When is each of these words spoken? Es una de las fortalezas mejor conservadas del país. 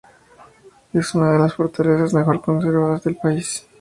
Es 0.93 1.13
una 1.13 1.33
de 1.33 1.37
las 1.37 1.53
fortalezas 1.53 2.11
mejor 2.15 2.41
conservadas 2.41 3.03
del 3.03 3.17
país. 3.17 3.69